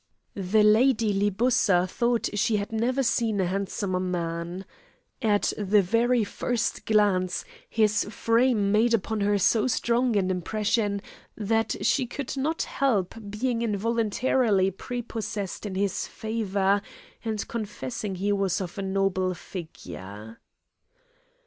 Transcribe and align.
The 0.33 0.63
Lady 0.63 1.13
Libussa 1.13 1.87
thought 1.87 2.27
she 2.33 2.55
had 2.57 2.71
never 2.71 3.03
seen 3.03 3.39
a 3.39 3.45
handsomer 3.45 3.99
man. 3.99 4.65
At 5.21 5.53
the 5.59 5.83
very 5.83 6.23
first 6.23 6.87
glance 6.87 7.45
his 7.69 8.05
frame 8.05 8.71
made 8.71 8.95
upon 8.95 9.21
her 9.21 9.37
so 9.37 9.67
strong 9.67 10.15
an 10.15 10.31
impression 10.31 11.03
that 11.37 11.85
she 11.85 12.07
could 12.07 12.35
not 12.35 12.63
help 12.63 13.13
being 13.29 13.61
involuntarily 13.61 14.71
prepossessed 14.71 15.67
in 15.67 15.75
his 15.75 16.07
favour, 16.07 16.81
and 17.23 17.47
confessing 17.47 18.15
he 18.15 18.31
was 18.31 18.59
of 18.59 18.79
a 18.79 18.81
noble 18.81 19.35
figure. 19.35 20.39